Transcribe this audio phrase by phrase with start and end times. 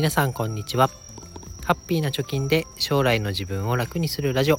[0.00, 0.88] 皆さんこんにちは。
[1.62, 4.58] ハッピーな貯金で将来の自分を楽にするラジオ。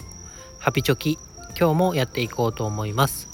[0.59, 1.17] ハピチョキ
[1.59, 3.27] 今日もやっていこうと思います。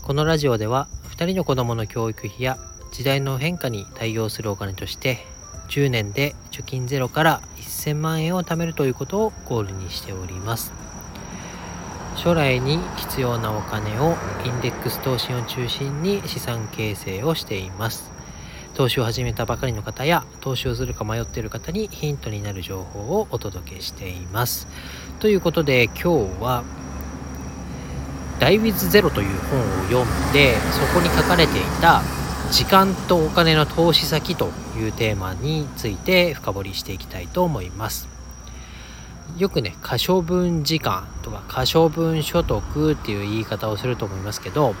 [0.00, 2.56] このラジオでは2人の子供の教育費や
[2.90, 5.18] 時代の変化に対応するお金として
[5.68, 10.72] 10年で貯金ゼロから1000万円を貯めるということをゴールにしております。
[12.16, 14.16] 将来に必要なお金を
[14.46, 18.19] インデックス投資を中心に資産形成をしています。
[18.74, 24.68] 投資を始めたばかりの方や投資をするか迷っている方にヒントになる情報をお届けしています。
[25.18, 26.64] ということで今日は
[28.40, 32.02] 「ダイウィズゼロという本を読んでそこに書かれていた
[32.50, 38.08] 時間とお金の投資先というテーマについて深掘りしていきたいと思います。
[39.36, 44.74] よくね可処分時間とか可処分所得っていう言い方をすると思いますけど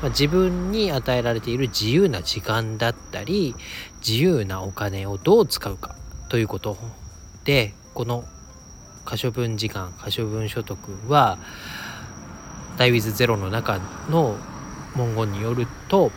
[0.00, 3.54] まあ、自分に与えられている自由な時間だったり
[4.06, 5.96] 自由なお金をどう使うか
[6.28, 6.76] ということ
[7.44, 8.24] でこの
[9.04, 10.78] 可処分時間可処分所得
[11.10, 11.38] は
[12.76, 14.36] ダイウィズゼロの中の
[14.94, 16.12] 文言によると、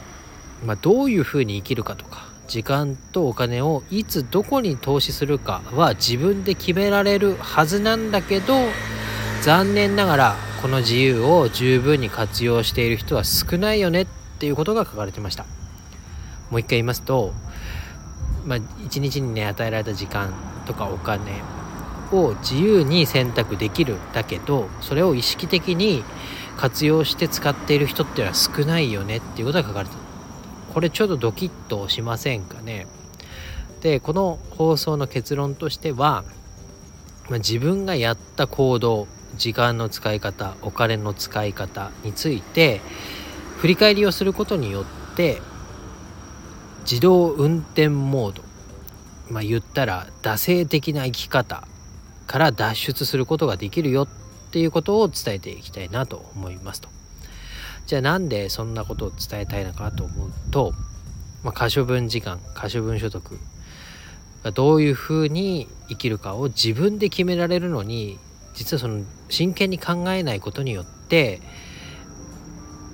[0.66, 8.56] まあ、どういうふうに生きるかとか時間とお金をいつどこに投資するかは自分で決められるはずなんだけど
[9.42, 15.46] 残念ながらこの自由を十分に活用している人は少ないよねっていうことが書かれてました。
[16.52, 17.34] もう一回言いますと
[18.46, 20.34] まあ一日にね与えられた時間
[20.68, 21.42] とかお金
[22.12, 26.04] を自由に選択できるだけどそれを意識的に
[26.58, 30.02] 活用して使っている人っていうのは少ないよねっていうことが書かれてる
[30.74, 32.88] これちょっとドキッとしませんかね。
[33.82, 36.24] でこの放送の結論としては、
[37.30, 42.82] まあ、自分がやった行動時間の使い方お金の使い方について
[43.58, 45.42] 振り返りをすることによって
[46.82, 48.44] 自動運転モード
[49.30, 51.68] まあ言ったら惰性的な生き方
[52.28, 54.08] から脱出することができるよっ
[54.52, 56.90] ていうことを伝えていきたいなと思いますと。
[57.86, 60.74] じゃあなんでそんなことを伝えたいのかと思うと、
[61.44, 63.40] まあ、可処分時間可処分所得
[64.44, 68.18] がどういうふうに生きるかを自分で決められるのに
[68.54, 71.42] 実はその真剣に考えないことによって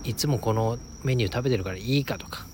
[0.03, 2.45] いつもこのメニュー食べてるからいいかとか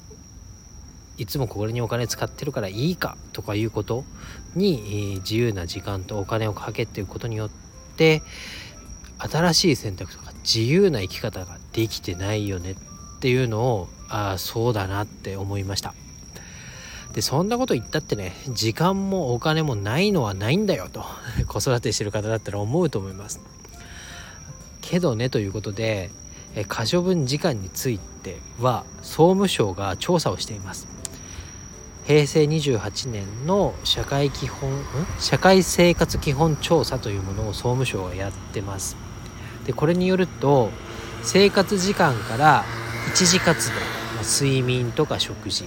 [1.18, 4.04] いつもこれにお金使ってるからいいかとかいうこと
[4.56, 7.50] に自由な時間とお金をかけていくことによっ
[7.96, 8.24] て
[9.20, 12.76] 新しい選択とか自由な生き方ができてないよねっ
[13.20, 15.94] ていうのをああそうだなって思いました。
[17.14, 21.06] でそんなこと言ったってね時間もお金もないのはないんだよと
[21.48, 23.40] 子育てしてる方だったら思うと思います。
[24.82, 26.12] けどねということで
[26.68, 30.88] 可処分時間については総務省が調査をしています。
[32.06, 34.70] 平成28年の社会基本
[35.20, 38.98] 社会生活基本調査というものを総務省がやってます。
[39.66, 40.70] でこれによると
[41.22, 42.66] 生活時間から
[43.14, 43.76] 一次活動
[44.24, 45.66] 睡眠とか食事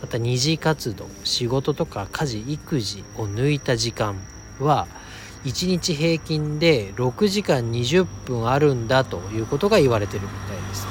[0.00, 4.16] また二次活動仕事とか家事育児を抜いた時間
[4.60, 4.86] は
[5.44, 10.86] 1日平均で6時間20分あるんだということが言われてるみたいです。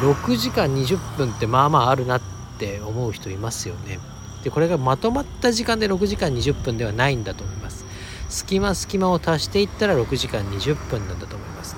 [0.00, 2.22] 6時間20分ってまあまああるなっ
[2.58, 3.98] て思う人いますよね。
[4.42, 7.84] でこれがまとまった時間で6時間20分ではないんだと思います。
[8.28, 11.76] 隙間隙間を足していったら6時間20分なんだと思います。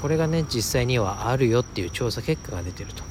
[0.00, 3.09] これがね実際にはあるよっていう調査結果が出てると。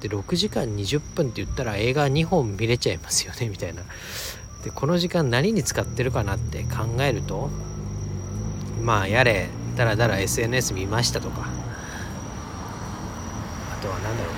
[0.00, 3.82] で6時間20分って言ったら映画2本見れちゃいますよね みたいな。
[4.64, 7.50] でこの時間何に使ってるかなって考えると
[8.82, 11.46] まあやれだらだら SNS 見ましたとか。
[13.72, 14.34] あとは何だろう。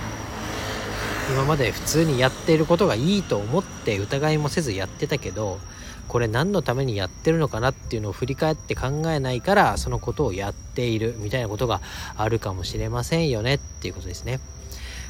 [1.31, 5.59] 今まで普通にやっていることがいいと思って疑いもせずやってたけど
[6.09, 11.83] これ何のためにやってるのかなっていうのを振り返って考えないからそのことをやっているみたいなことが
[12.17, 14.41] あるかもしれませんよねっていうことですね。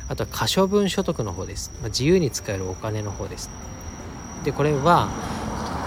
[0.09, 1.71] あとは可処分所得の方です。
[1.81, 3.51] まあ、自由に使えるお金の方です。
[4.45, 5.09] で、これは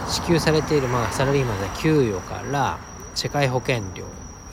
[0.08, 2.78] 支給されている、まあ、サラリーマンの給与から
[3.16, 4.06] 社会保険料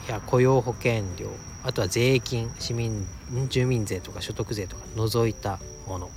[0.07, 1.29] や雇用保険料、
[1.63, 3.05] あとは税金、市民、
[3.49, 6.09] 住民税とか所得税とか除いたもの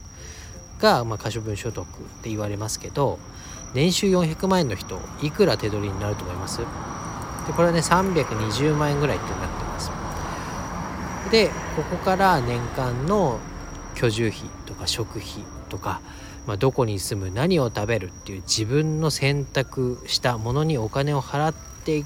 [0.79, 1.87] が、まあ、可処分所得っ
[2.23, 3.19] て言われますけど、
[3.75, 6.59] 年収400万円の人、いくら手取りになると思います？
[6.59, 6.65] で、
[7.55, 9.62] これはね、320万円ぐらいってなって。
[11.33, 13.41] でここから年間の
[13.95, 15.29] 居住費とか食費
[15.71, 16.03] とか、
[16.47, 22.05] まあ、どこに住む何を食べるっていう自分の選択したものにお金を払っていっ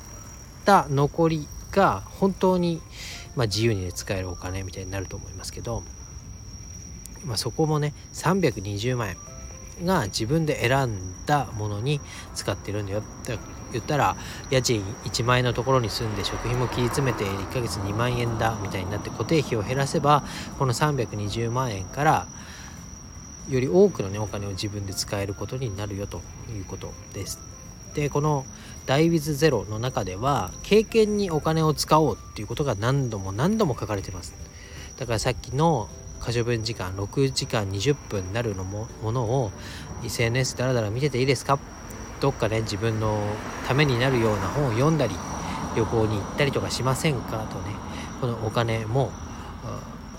[0.65, 2.81] た残りが本当に、
[3.35, 5.83] まあ、自由に使えるお金みたいになると思いますけど、
[7.25, 9.36] まあ、そこもね320万円。
[9.85, 12.01] が自分で選んだものに
[12.35, 13.39] 使ってるんだよって
[13.73, 14.17] 言ったら
[14.51, 20.25] 家賃1万円のところに住んで食費も切り詰めて1ヶ月2万円だみたいになって固定費を減らせば
[20.59, 22.27] この320万円から
[23.49, 26.21] より多くのねお金を自分で使えることになるよと
[26.51, 27.41] いうことです。
[27.95, 28.45] でこの
[28.87, 34.35] 「ダイウィズゼロの中では経験にお金を使おうっていうことが何度も何度も書かれてます。
[34.97, 35.89] だからさっきの
[36.27, 39.53] 可処分時間6時間20分になるのもものを
[40.05, 41.61] SNS だらだら見てていいですか？
[42.21, 43.17] どっかね自分の
[43.69, 45.15] ためになるような本を読んだり
[45.77, 47.47] 旅行に行ったりとかしませんか？
[47.47, 47.77] とね
[48.21, 49.13] このお金も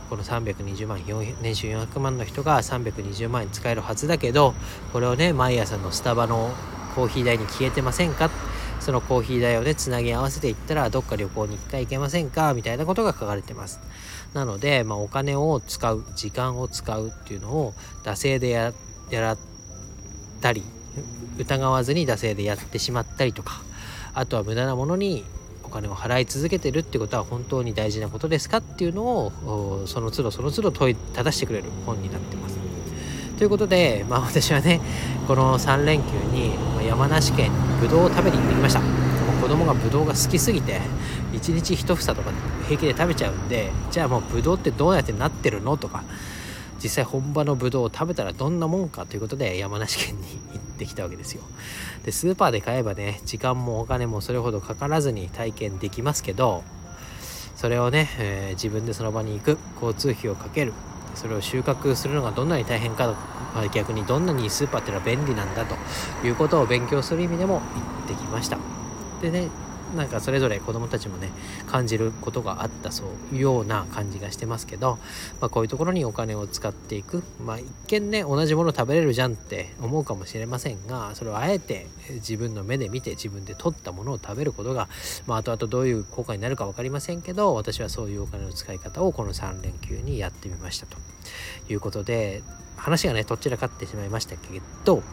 [0.09, 1.01] この320万
[1.41, 4.53] 年収400万の人が320万円使えるはずだけど
[4.93, 6.51] これをね毎朝のスタバの
[6.95, 8.29] コーヒー代に消えてませんか？
[8.87, 12.53] そのコーヒー代をねつなぎ合わせていったらどっか旅行に1回行けませんか？
[12.53, 13.81] みたいなことが書かれてます。
[14.33, 17.73] なので、まあ、お金を使う時間を使うっていうのを
[18.05, 18.71] 惰性でや
[19.11, 19.37] らっ
[20.39, 20.63] たり
[21.37, 23.61] 疑わずに惰性でやってしまったりとか
[24.13, 25.25] あとは無駄なものに
[25.63, 28.59] お金を払い続けてるってことは本当に大事なことですか？
[28.59, 32.66] っていうのをその都度その都度問いただしてくれる本になってます。
[33.37, 34.81] ということで、まあ、私はね
[35.27, 36.51] この3連休に
[36.87, 38.81] 山梨県にぶどうを食べに行ってきました。
[39.41, 40.81] 子供がぶどうが好きすぎて
[41.31, 42.31] 1日1房とか
[42.67, 46.03] 平気で食べちゃうんでじゃあもうぶどうってどうやってなってるのとか
[46.83, 50.23] 実際本場のぶどうを食べたらどんなもんかということで山梨県に
[50.53, 51.43] 行ってきたわけですよ。
[52.03, 56.63] でスーパーで買えばね時間もお金もそれほどかからずに体験できますけど
[57.55, 60.73] それをね、えー、自分でその場に行く交通費をかける
[61.17, 63.07] それを収穫するのがどんなに大変か、
[63.53, 65.75] まあ、逆にどんなにスーパーっていうのは便利なんだと
[66.25, 68.59] いうことを勉強する意味でも行ってきました。
[69.21, 69.49] でね
[69.95, 71.29] なんかそれぞれ子どもたちもね
[71.67, 74.97] 感じることがあったそういうような感じがしてますけど、
[75.39, 77.23] まあ、こういうところにお金を使っていく。
[77.43, 84.87] まあ一見ね同じもの食べれるじゃんって思うかもしれませんがそれをあえて自分の目で見て自分で取ったものを食べることが、
[85.25, 90.97] まあ、後々どういう効果になるか分かりませんけど私はそういうお金の使い方をこの3連休にやってみましたと
[91.69, 92.43] いうことで
[92.75, 95.03] 話がねどちらかってしまいましたけど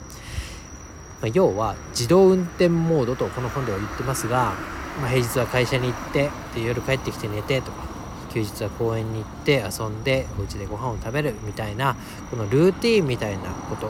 [1.24, 4.52] まあ、要は自動運転モードとこの本では言ってますが、
[5.00, 7.86] まあ、平日は会社に行ってで夜帰ってきて寝てとか
[8.30, 11.96] 休日は公園に行って遊んでお家でご飯を食べるみたいな
[12.30, 13.86] このルーティンみたいなこと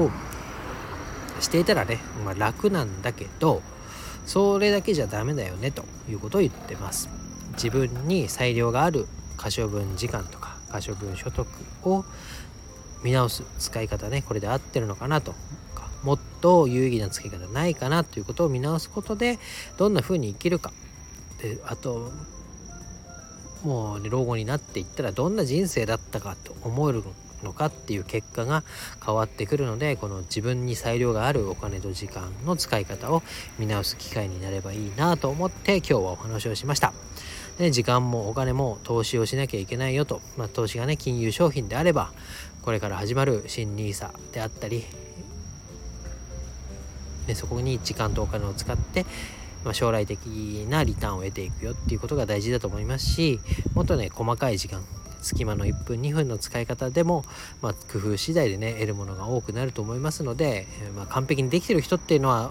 [0.00, 0.10] を
[1.38, 3.62] していたらね、まあ、楽なんだけど
[4.26, 7.08] それだけじゃダメだよねということを言ってます。
[7.52, 9.06] 自分に裁量がある
[9.36, 11.46] 可処分時間とか可処分所得
[11.84, 12.04] を
[13.04, 15.34] 見直す使い方ねこれで合ってるのかなと
[16.42, 19.38] と有意義な付け方ないかなということを見直すことで
[19.78, 20.72] どんな風に生きるか
[21.40, 22.12] であと
[23.64, 27.02] もう、ね、老後になっていったらどんな人生だったかと思える
[27.42, 28.62] のかっていう結果が
[29.04, 33.22] 変わってくるのでこの自分に裁量があるお金と時間の使い方を
[33.58, 36.92] 見直す機会になればいいなと思って今日はお話をしました。
[37.58, 42.10] で時間もお金も投資をしなきゃいけないよと、まあ、投資がね金融商品であれば
[42.62, 44.84] これから始まる新 NISA であったり
[47.34, 49.04] そこに時間とお金を使って、
[49.64, 50.26] まあ、将来的
[50.68, 53.40] なリターンを得ていくよっていうことが大事だと思いますし
[53.74, 54.82] もっとね細かい時間
[55.22, 57.24] 隙間の1分2分の使い方でも、
[57.62, 62.50] まあ、工夫次第でね得るものが多くなると思いますので、まあ、完璧にできてる人っていうのは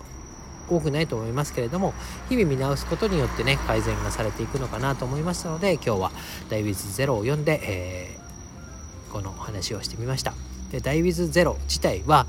[0.70, 1.94] 多くないと思いますけれども
[2.30, 6.12] 日々見直すことによってね改善がされていくのかなと思いましたので今日は
[6.50, 10.34] 「ダイウィズゼロを読んで、えー、このお話をしてみました。
[10.72, 12.26] で Die with ZERO 自体は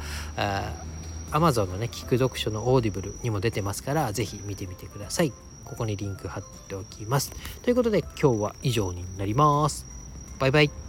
[1.33, 5.33] Amazon のね、聞く読書のオーディブルにも出てますから、ぜひ見てみてください。
[5.65, 7.33] ここにリンク貼っておきます。
[7.63, 9.87] ということで今日は以上になります。
[10.39, 10.82] バイバイ。